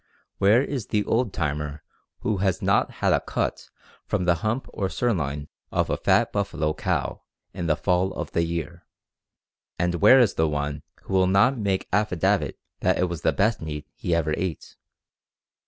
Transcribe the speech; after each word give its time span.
Where 0.39 0.63
is 0.63 0.87
the 0.87 1.03
'old 1.03 1.31
timer' 1.31 1.83
who 2.21 2.37
has 2.37 2.59
not 2.59 2.89
had 3.05 3.13
a 3.13 3.19
cut 3.19 3.69
from 4.03 4.25
the 4.25 4.33
hump 4.41 4.65
or 4.73 4.89
sirloin 4.89 5.47
of 5.71 5.91
a 5.91 5.95
fat 5.97 6.33
buffalo 6.33 6.73
cow 6.73 7.21
in 7.53 7.67
the 7.67 7.75
fall 7.75 8.11
of 8.15 8.31
the 8.31 8.41
year, 8.41 8.87
and 9.77 9.93
where 10.01 10.19
is 10.19 10.33
the 10.33 10.47
one 10.47 10.81
who 11.03 11.13
will 11.13 11.27
not 11.27 11.55
make 11.55 11.87
affidavit 11.93 12.57
that 12.79 12.97
it 12.97 13.09
was 13.09 13.21
the 13.21 13.31
best 13.31 13.61
meat 13.61 13.85
he 13.93 14.15
ever 14.15 14.33
ate? 14.37 14.75